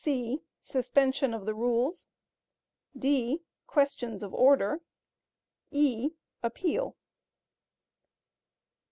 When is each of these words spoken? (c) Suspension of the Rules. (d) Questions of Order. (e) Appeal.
(c) 0.03 0.41
Suspension 0.59 1.31
of 1.31 1.45
the 1.45 1.53
Rules. 1.53 2.07
(d) 2.97 3.43
Questions 3.67 4.23
of 4.23 4.33
Order. 4.33 4.81
(e) 5.69 6.09
Appeal. 6.41 6.95